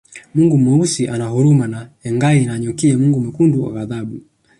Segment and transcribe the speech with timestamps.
[0.35, 4.19] Mungu Mweusi ana huruma na Engai Nanyokie Mungu Mwekundu ghadhabu